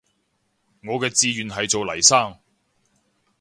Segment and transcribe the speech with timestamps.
[0.81, 2.35] 我嘅志願係做黎生